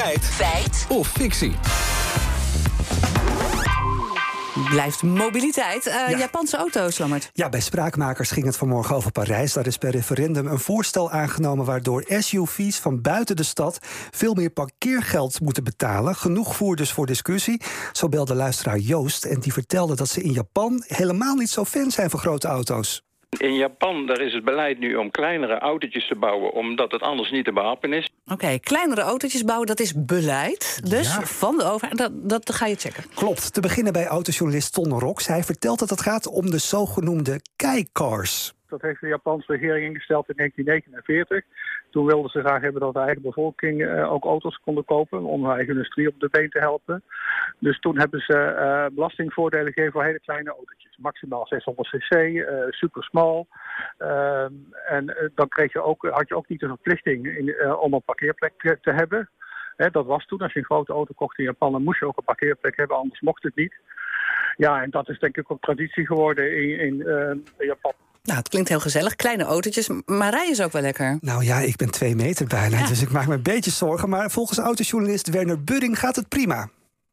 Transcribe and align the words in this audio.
Feit. 0.00 0.24
Feit. 0.24 0.86
Of 0.88 1.08
fictie. 1.08 1.52
Blijft 4.70 5.02
mobiliteit. 5.02 5.86
Uh, 5.86 6.18
Japanse 6.18 6.56
auto's, 6.56 6.98
Lammert. 6.98 7.30
Ja, 7.32 7.48
bij 7.48 7.60
Spraakmakers 7.60 8.30
ging 8.30 8.46
het 8.46 8.56
vanmorgen 8.56 8.96
over 8.96 9.12
Parijs. 9.12 9.52
Daar 9.52 9.66
is 9.66 9.76
per 9.76 9.90
referendum 9.90 10.46
een 10.46 10.58
voorstel 10.58 11.10
aangenomen... 11.10 11.64
waardoor 11.64 12.04
SUV's 12.08 12.78
van 12.78 13.02
buiten 13.02 13.36
de 13.36 13.42
stad 13.42 13.78
veel 14.10 14.34
meer 14.34 14.50
parkeergeld 14.50 15.40
moeten 15.40 15.64
betalen. 15.64 16.14
Genoeg 16.14 16.56
voer 16.56 16.76
dus 16.76 16.92
voor 16.92 17.06
discussie. 17.06 17.60
Zo 17.92 18.08
belde 18.08 18.34
luisteraar 18.34 18.78
Joost 18.78 19.24
en 19.24 19.40
die 19.40 19.52
vertelde 19.52 19.96
dat 19.96 20.08
ze 20.08 20.22
in 20.22 20.32
Japan... 20.32 20.84
helemaal 20.86 21.34
niet 21.34 21.50
zo 21.50 21.64
fan 21.64 21.90
zijn 21.90 22.10
van 22.10 22.20
grote 22.20 22.48
auto's. 22.48 23.02
In 23.38 23.54
Japan 23.54 24.06
daar 24.06 24.20
is 24.20 24.32
het 24.32 24.44
beleid 24.44 24.78
nu 24.78 24.94
om 24.94 25.10
kleinere 25.10 25.58
autootjes 25.58 26.08
te 26.08 26.16
bouwen... 26.16 26.52
omdat 26.52 26.92
het 26.92 27.02
anders 27.02 27.30
niet 27.30 27.44
te 27.44 27.52
behappen 27.52 27.92
is. 27.92 28.08
Oké, 28.32 28.58
kleinere 28.58 29.00
autootjes 29.00 29.44
bouwen, 29.44 29.66
dat 29.66 29.80
is 29.80 29.92
beleid. 29.96 30.80
Dus 30.84 31.08
van 31.22 31.56
de 31.56 31.64
overheid, 31.64 31.98
dat, 31.98 32.12
dat 32.14 32.52
ga 32.52 32.66
je 32.66 32.76
checken. 32.76 33.04
Klopt. 33.14 33.52
Te 33.52 33.60
beginnen 33.60 33.92
bij 33.92 34.06
autojournalist 34.06 34.72
Ton 34.72 34.98
Rox. 34.98 35.26
Hij 35.26 35.44
vertelt 35.44 35.78
dat 35.78 35.90
het 35.90 36.00
gaat 36.00 36.26
om 36.26 36.50
de 36.50 36.58
zogenoemde 36.58 37.40
Kei-cars. 37.56 38.52
Dat 38.70 38.82
heeft 38.82 39.00
de 39.00 39.06
Japanse 39.06 39.52
regering 39.52 39.86
ingesteld 39.86 40.28
in 40.28 40.36
1949. 40.36 41.44
Toen 41.90 42.06
wilden 42.06 42.30
ze 42.30 42.40
graag 42.40 42.62
hebben 42.62 42.80
dat 42.80 42.94
de 42.94 43.00
eigen 43.00 43.22
bevolking 43.22 43.80
uh, 43.80 44.12
ook 44.12 44.24
auto's 44.24 44.60
konden 44.64 44.84
kopen 44.84 45.22
om 45.24 45.44
hun 45.44 45.54
eigen 45.56 45.72
industrie 45.72 46.08
op 46.08 46.20
de 46.20 46.28
been 46.30 46.50
te 46.50 46.58
helpen. 46.58 47.02
Dus 47.58 47.78
toen 47.78 47.98
hebben 47.98 48.20
ze 48.20 48.36
uh, 48.36 48.94
belastingvoordelen 48.94 49.72
gegeven 49.72 49.92
voor 49.92 50.04
hele 50.04 50.20
kleine 50.20 50.50
autootjes. 50.50 50.96
Maximaal 50.96 51.46
600 51.46 51.88
cc, 51.88 52.12
uh, 52.12 52.46
super 52.68 53.02
small. 53.02 53.46
Ehm, 53.98 54.52
en 54.86 55.30
dan 55.34 55.48
kreeg 55.48 55.72
je 55.72 55.82
ook, 55.82 56.06
had 56.10 56.28
je 56.28 56.36
ook 56.36 56.48
niet 56.48 56.60
de 56.60 56.66
verplichting 56.66 57.26
in, 57.26 57.74
om 57.76 57.92
een 57.92 58.02
parkeerplek 58.02 58.52
te, 58.56 58.78
te 58.80 58.92
hebben. 58.92 59.28
dat 59.76 60.06
was 60.06 60.26
toen, 60.26 60.38
als 60.38 60.52
je 60.52 60.58
een 60.58 60.64
grote 60.64 60.92
auto 60.92 61.12
kocht 61.16 61.38
in 61.38 61.44
Japan, 61.44 61.72
dan 61.72 61.82
moest 61.82 62.00
je 62.00 62.06
ook 62.06 62.16
een 62.16 62.24
parkeerplek 62.24 62.76
hebben, 62.76 62.96
anders 62.96 63.20
mocht 63.20 63.42
het 63.42 63.56
niet. 63.56 63.74
Ja, 64.56 64.82
en 64.82 64.90
dat 64.90 65.08
is 65.08 65.18
denk 65.18 65.36
ik 65.36 65.50
ook 65.50 65.60
traditie 65.60 66.06
geworden 66.06 66.56
in, 66.56 66.78
in 66.78 67.44
Japan. 67.58 67.92
Nou, 68.22 68.38
het 68.38 68.48
klinkt 68.48 68.68
heel 68.68 68.80
gezellig. 68.80 69.16
Kleine 69.16 69.44
autootjes, 69.44 69.88
maar 70.06 70.30
rijden 70.30 70.50
is 70.50 70.60
ook 70.60 70.72
wel 70.72 70.82
lekker. 70.82 71.18
Nou 71.20 71.44
ja, 71.44 71.58
ik 71.58 71.76
ben 71.76 71.90
twee 71.90 72.14
meter 72.14 72.46
bijna, 72.46 72.86
dus 72.86 73.02
ik 73.02 73.10
maak 73.10 73.26
me 73.26 73.34
een 73.34 73.42
beetje 73.42 73.70
zorgen. 73.70 74.08
Maar 74.08 74.30
volgens 74.30 74.58
autojournalist 74.58 75.28
Werner 75.28 75.64
Budding 75.64 75.98
gaat 75.98 76.16
het 76.16 76.28
prima 76.28 76.68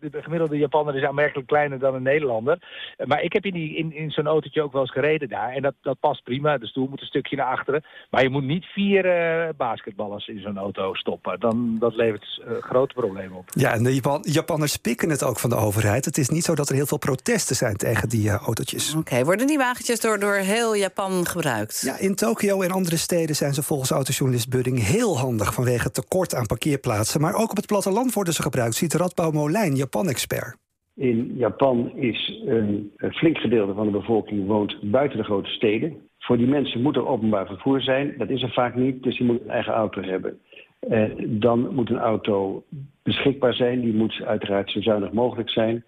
de 0.00 0.22
gemiddelde 0.22 0.56
Japaner 0.56 0.96
is 0.96 1.04
aanmerkelijk 1.04 1.48
kleiner 1.48 1.78
dan 1.78 1.94
een 1.94 2.02
Nederlander. 2.02 2.58
Maar 3.04 3.22
ik 3.22 3.32
heb 3.32 3.44
in, 3.44 3.52
die, 3.52 3.76
in, 3.76 3.92
in 3.92 4.10
zo'n 4.10 4.26
autootje 4.26 4.62
ook 4.62 4.72
wel 4.72 4.80
eens 4.80 4.92
gereden 4.92 5.28
daar. 5.28 5.52
En 5.52 5.62
dat, 5.62 5.74
dat 5.82 6.00
past 6.00 6.22
prima. 6.22 6.58
De 6.58 6.66
stoel 6.66 6.86
moet 6.86 7.00
een 7.00 7.06
stukje 7.06 7.36
naar 7.36 7.46
achteren. 7.46 7.84
Maar 8.10 8.22
je 8.22 8.28
moet 8.28 8.44
niet 8.44 8.64
vier 8.64 9.04
uh, 9.06 9.48
basketballers 9.56 10.28
in 10.28 10.40
zo'n 10.40 10.58
auto 10.58 10.94
stoppen. 10.94 11.40
Dan, 11.40 11.76
dat 11.78 11.94
levert 11.94 12.42
uh, 12.48 12.56
grote 12.60 12.94
problemen 12.94 13.38
op. 13.38 13.50
Ja, 13.54 13.72
en 13.72 13.82
de 13.82 13.94
Japan 13.94 14.20
Japanners 14.22 14.76
pikken 14.76 15.10
het 15.10 15.24
ook 15.24 15.38
van 15.38 15.50
de 15.50 15.56
overheid. 15.56 16.04
Het 16.04 16.18
is 16.18 16.28
niet 16.28 16.44
zo 16.44 16.54
dat 16.54 16.68
er 16.68 16.74
heel 16.74 16.86
veel 16.86 16.98
protesten 16.98 17.56
zijn 17.56 17.76
tegen 17.76 18.08
die 18.08 18.26
uh, 18.28 18.34
autootjes. 18.34 18.94
Oké, 18.94 19.24
worden 19.24 19.46
die 19.46 19.58
wagentjes 19.58 20.00
door, 20.00 20.18
door 20.18 20.34
heel 20.34 20.74
Japan 20.74 21.26
gebruikt? 21.26 21.80
Ja, 21.80 21.98
in 21.98 22.14
Tokio 22.14 22.62
en 22.62 22.70
andere 22.70 22.96
steden 22.96 23.36
zijn 23.36 23.54
ze 23.54 23.62
volgens 23.62 23.90
autojournalist 23.90 24.48
Budding 24.48 24.86
heel 24.86 25.18
handig... 25.18 25.54
vanwege 25.54 25.84
het 25.84 25.94
tekort 25.94 26.34
aan 26.34 26.46
parkeerplaatsen. 26.46 27.20
Maar 27.20 27.34
ook 27.34 27.50
op 27.50 27.56
het 27.56 27.66
platteland 27.66 28.12
worden 28.12 28.34
ze 28.34 28.42
gebruikt, 28.42 28.74
ziet 28.74 28.94
Radbouw 28.94 29.30
Molijn 29.30 29.76
Japan-expert. 29.88 30.56
In 30.94 31.32
Japan 31.36 31.92
is 31.96 32.42
een, 32.46 32.92
flink 33.10 33.38
gedeelte 33.38 33.74
van 33.74 33.86
de 33.86 33.98
bevolking 33.98 34.46
woont 34.46 34.90
buiten 34.90 35.18
de 35.18 35.24
grote 35.24 35.50
steden. 35.50 35.96
Voor 36.18 36.36
die 36.36 36.46
mensen 36.46 36.82
moet 36.82 36.96
er 36.96 37.06
openbaar 37.06 37.46
vervoer 37.46 37.80
zijn. 37.80 38.14
Dat 38.18 38.30
is 38.30 38.42
er 38.42 38.52
vaak 38.52 38.74
niet, 38.74 39.02
dus 39.02 39.16
die 39.16 39.26
moeten 39.26 39.46
een 39.46 39.52
eigen 39.52 39.72
auto 39.72 40.02
hebben. 40.02 40.40
Eh, 40.80 41.04
dan 41.18 41.74
moet 41.74 41.90
een 41.90 41.98
auto 41.98 42.64
beschikbaar 43.02 43.54
zijn. 43.54 43.80
Die 43.80 43.94
moet 43.94 44.22
uiteraard 44.24 44.70
zo 44.70 44.80
zuinig 44.80 45.12
mogelijk 45.12 45.50
zijn. 45.50 45.84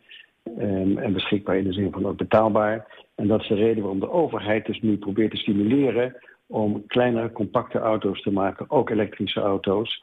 Um, 0.59 0.99
en 0.99 1.13
beschikbaar 1.13 1.57
in 1.57 1.65
de 1.65 1.73
zin 1.73 1.93
van 1.93 2.07
ook 2.07 2.17
betaalbaar. 2.17 2.87
En 3.15 3.27
dat 3.27 3.41
is 3.41 3.49
de 3.49 3.55
reden 3.55 3.83
waarom 3.83 4.01
de 4.01 4.11
overheid 4.11 4.67
dus 4.67 4.81
nu 4.81 4.97
probeert 4.97 5.31
te 5.31 5.37
stimuleren... 5.37 6.17
om 6.47 6.87
kleinere, 6.87 7.33
compacte 7.33 7.79
auto's 7.79 8.23
te 8.23 8.31
maken, 8.31 8.71
ook 8.71 8.91
elektrische 8.91 9.41
auto's... 9.41 10.03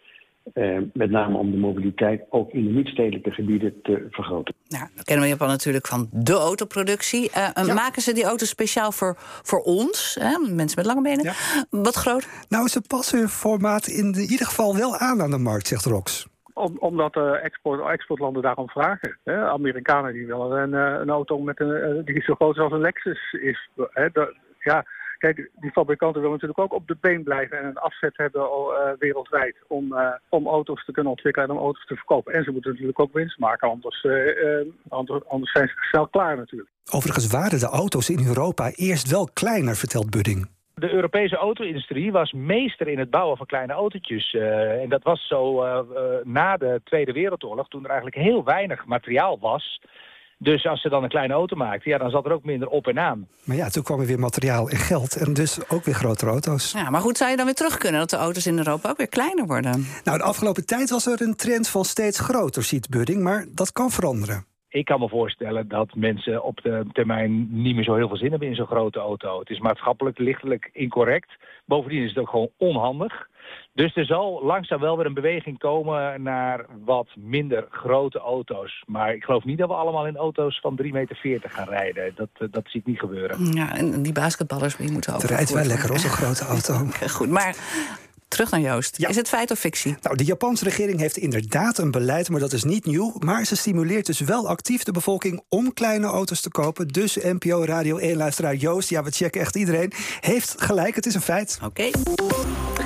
Uh, 0.54 0.80
met 0.94 1.10
name 1.10 1.38
om 1.38 1.52
de 1.52 1.58
mobiliteit 1.58 2.22
ook 2.30 2.52
in 2.52 2.64
de 2.64 2.70
niet-stedelijke 2.70 3.32
gebieden 3.32 3.82
te 3.82 4.08
vergroten. 4.10 4.56
Nou, 4.68 4.88
dan 4.96 5.04
kennen 5.04 5.26
we 5.26 5.32
Japan 5.32 5.48
natuurlijk 5.48 5.88
van 5.88 6.10
de 6.12 6.34
autoproductie. 6.34 7.30
Uh, 7.38 7.66
ja. 7.66 7.74
Maken 7.74 8.02
ze 8.02 8.14
die 8.14 8.24
auto's 8.24 8.50
speciaal 8.50 8.92
voor, 8.92 9.16
voor 9.20 9.60
ons, 9.60 10.18
hè, 10.20 10.54
mensen 10.54 10.78
met 10.78 10.86
lange 10.86 11.02
benen? 11.02 11.24
Ja. 11.24 11.34
Wat 11.70 11.96
groot? 11.96 12.28
Nou, 12.50 12.68
ze 12.68 12.82
passen 12.88 13.20
hun 13.20 13.28
formaat 13.28 13.88
in, 13.88 14.12
de, 14.12 14.22
in 14.22 14.30
ieder 14.30 14.46
geval 14.46 14.76
wel 14.76 14.98
aan 14.98 15.22
aan 15.22 15.32
de 15.32 15.38
markt, 15.38 15.68
zegt 15.68 15.86
Rox. 15.86 16.28
Om, 16.54 16.78
omdat 16.80 17.16
uh, 17.16 17.44
export, 17.44 17.90
exportlanden 17.92 18.42
daarom 18.42 18.70
vragen. 18.70 19.18
Hè? 19.24 19.46
Amerikanen 19.50 20.14
die 20.14 20.28
willen 20.28 20.52
een, 20.52 20.74
een 20.74 21.10
auto 21.10 21.40
met 21.40 21.60
een, 21.60 22.02
die 22.06 22.24
zo 22.24 22.34
groot 22.34 22.58
als 22.58 22.72
een 22.72 22.80
Lexus 22.82 23.34
is. 23.42 23.70
Hè? 23.90 24.10
Dat, 24.12 24.34
ja, 24.60 24.86
Kijk, 25.18 25.50
die 25.56 25.72
fabrikanten 25.72 26.22
willen 26.22 26.36
natuurlijk 26.40 26.60
ook 26.60 26.74
op 26.74 26.88
de 26.88 26.98
been 27.02 27.24
blijven 27.24 27.58
en 27.58 27.66
een 27.66 27.78
afzet 27.78 28.18
hebben 28.18 28.42
uh, 28.42 28.92
wereldwijd 29.00 29.56
om, 29.68 29.94
uh, 29.94 30.10
om 30.30 30.48
auto's 30.48 30.86
te 30.86 30.92
kunnen 30.92 31.12
ontwikkelen 31.12 31.50
en 31.50 31.56
om 31.56 31.62
auto's 31.62 31.86
te 31.86 31.96
verkopen. 31.96 32.34
En 32.34 32.44
ze 32.44 32.52
moeten 32.52 32.72
natuurlijk 32.72 33.00
ook 33.00 33.14
winst 33.14 33.40
maken, 33.40 33.70
anders, 33.70 34.04
uh, 34.04 34.68
anders, 34.90 35.26
anders 35.28 35.52
zijn 35.52 35.68
ze 35.68 35.74
snel 35.78 36.08
klaar 36.08 36.38
natuurlijk. 36.38 36.70
Overigens 36.92 37.28
waren 37.28 37.60
de 37.60 37.66
auto's 37.66 38.10
in 38.10 38.28
Europa 38.28 38.72
eerst 38.76 39.10
wel 39.12 39.30
kleiner, 39.34 39.76
vertelt 39.76 40.10
Budding. 40.10 40.48
De 40.74 40.94
Europese 40.94 41.36
auto-industrie 41.36 42.12
was 42.12 42.32
meester 42.32 42.88
in 42.88 43.00
het 43.00 43.10
bouwen 43.10 43.38
van 43.38 43.46
kleine 43.46 43.74
autootjes. 43.74 44.34
Uh, 44.34 44.82
en 44.82 44.90
dat 44.90 45.04
was 45.04 45.28
zo 45.28 45.64
uh, 45.64 45.80
uh, 45.94 46.02
na 46.24 46.58
de 46.58 46.82
Tweede 46.84 47.12
Wereldoorlog, 47.12 47.68
toen 47.68 47.84
er 47.84 47.90
eigenlijk 47.90 48.22
heel 48.22 48.44
weinig 48.44 48.86
materiaal 48.86 49.40
was. 49.40 49.82
Dus 50.40 50.66
als 50.66 50.82
ze 50.82 50.90
dan 50.90 51.04
een 51.04 51.10
kleine 51.10 51.34
auto 51.34 51.56
maakten, 51.56 51.92
ja, 51.92 51.98
dan 51.98 52.10
zat 52.10 52.26
er 52.26 52.32
ook 52.32 52.44
minder 52.44 52.68
op 52.68 52.88
en 52.88 53.00
aan. 53.00 53.28
Maar 53.44 53.56
ja, 53.56 53.70
toen 53.70 53.84
kwam 53.84 54.00
er 54.00 54.06
weer 54.06 54.20
materiaal 54.20 54.70
en 54.70 54.78
geld 54.78 55.16
en 55.16 55.34
dus 55.34 55.70
ook 55.70 55.84
weer 55.84 55.96
grotere 55.96 56.32
auto's. 56.32 56.72
Ja, 56.72 56.90
maar 56.90 57.02
goed, 57.02 57.18
zou 57.18 57.30
je 57.32 57.38
dan 57.38 57.46
weer 57.46 57.56
terug 57.56 57.78
kunnen 57.78 58.00
dat 58.00 58.10
de 58.10 58.18
auto's 58.18 58.46
in 58.46 58.58
Europa 58.58 58.90
ook 58.90 58.98
weer 58.98 59.08
kleiner 59.08 59.46
worden? 59.46 59.88
Nou, 60.04 60.18
de 60.18 60.24
afgelopen 60.24 60.66
tijd 60.66 60.90
was 60.90 61.06
er 61.06 61.22
een 61.22 61.36
trend 61.36 61.68
van 61.68 61.86
steeds 61.86 62.20
groter, 62.20 62.64
ziet 62.64 62.90
Budding, 62.90 63.24
maar 63.24 63.46
dat 63.52 63.72
kan 63.72 63.92
veranderen. 63.92 64.46
Ik 64.70 64.86
kan 64.86 65.00
me 65.00 65.10
voorstellen 65.10 65.68
dat 65.68 65.96
mensen 65.96 66.44
op 66.44 66.62
de 66.62 66.86
termijn 66.92 67.48
niet 67.62 67.76
meer 67.76 67.84
zo 67.84 67.96
heel 67.96 68.08
veel 68.08 68.18
zin 68.18 68.30
hebben 68.30 68.48
in 68.48 68.56
zo'n 68.56 68.66
grote 68.66 69.00
auto. 69.00 69.40
Het 69.40 69.50
is 69.50 69.60
maatschappelijk 69.60 70.18
lichtelijk 70.18 70.70
incorrect. 70.74 71.32
Bovendien 71.66 72.04
is 72.04 72.10
het 72.10 72.18
ook 72.18 72.30
gewoon 72.30 72.50
onhandig. 72.58 73.28
Dus 73.74 73.96
er 73.96 74.06
zal 74.06 74.44
langzaam 74.44 74.80
wel 74.80 74.98
weer 74.98 75.06
een 75.06 75.14
beweging 75.14 75.58
komen 75.58 76.22
naar 76.22 76.66
wat 76.86 77.08
minder 77.16 77.68
grote 77.70 78.20
auto's. 78.20 78.84
Maar 78.88 79.14
ik 79.14 79.24
geloof 79.24 79.44
niet 79.44 79.58
dat 79.58 79.68
we 79.68 79.74
allemaal 79.74 80.08
in 80.08 80.18
auto's 80.18 80.60
van 80.60 80.80
3,40 80.84 80.92
meter 80.92 81.50
gaan 81.50 81.68
rijden. 81.68 82.12
Dat, 82.16 82.30
uh, 82.40 82.48
dat 82.52 82.64
zie 82.66 82.80
ik 82.80 82.86
niet 82.86 83.00
gebeuren. 83.00 83.54
Ja, 83.54 83.76
en 83.76 84.02
die 84.02 84.14
basketballers 84.14 84.76
die 84.76 84.92
moeten 84.92 85.14
ook. 85.14 85.22
Het 85.22 85.30
rijdt 85.30 85.54
wel 85.54 85.66
lekker 85.66 85.92
als 85.92 86.04
een 86.04 86.10
grote 86.10 86.46
auto. 86.46 86.74
Goed, 87.18 87.30
maar 87.30 87.56
Terug 88.28 88.52
naar 88.52 88.60
Joost. 88.60 88.98
Ja. 88.98 89.08
Is 89.08 89.16
het 89.16 89.28
feit 89.28 89.52
of 89.52 89.60
fictie? 89.60 89.96
Nou, 90.02 90.16
de 90.16 90.24
Japanse 90.24 90.64
regering 90.64 91.00
heeft 91.00 91.18
inderdaad 91.18 91.78
een 91.78 91.92
beleid, 91.92 92.30
maar 92.30 92.40
dat 92.40 92.54
is 92.54 92.64
niet 92.64 92.86
nieuw. 92.86 93.16
Maar 93.20 93.46
ze 93.46 93.56
stimuleert 93.56 94.06
dus 94.06 94.20
wel 94.20 94.48
actief 94.48 94.84
de 94.84 94.92
bevolking 94.92 95.42
om 95.50 95.74
kleine 95.74 96.08
auto's 96.08 96.42
te 96.42 96.50
kopen. 96.50 96.88
Dus 96.88 97.16
NPO 97.16 97.66
Radio 97.66 98.00
1-luisteraar 98.00 98.56
Joost, 98.56 98.90
ja, 98.90 99.04
we 99.04 99.12
checken 99.12 99.42
echt 99.42 99.56
iedereen, 99.56 99.92
heeft 100.20 100.56
gelijk. 100.58 100.96
Het 100.96 101.06
is 101.06 101.14
een 101.14 101.22
feit. 101.22 101.60
Oké. 101.64 101.90
Okay. 101.90 102.77